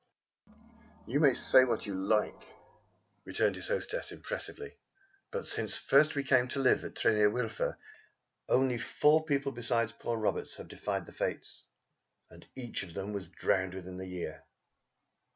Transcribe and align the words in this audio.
"You 1.05 1.19
may 1.19 1.35
say 1.35 1.63
what 1.63 1.85
you 1.85 1.93
like," 1.93 2.47
returned 3.23 3.55
his 3.55 3.67
hostess 3.67 4.11
impressively, 4.11 4.79
"but 5.29 5.45
since 5.45 5.77
first 5.77 6.15
we 6.15 6.23
came 6.23 6.47
to 6.47 6.59
live 6.59 6.83
at 6.83 6.95
Tryn 6.95 7.15
yr 7.17 7.29
Wylfa 7.29 7.77
only 8.49 8.79
four 8.79 9.23
people 9.23 9.51
besides 9.51 9.91
poor 9.91 10.17
Roberts 10.17 10.55
have 10.55 10.69
defied 10.69 11.05
the 11.05 11.11
Fates, 11.11 11.67
and 12.31 12.47
each 12.55 12.81
of 12.81 12.95
them 12.95 13.13
was 13.13 13.29
drowned 13.29 13.75
within 13.75 13.97
the 13.97 14.07
year. 14.07 14.43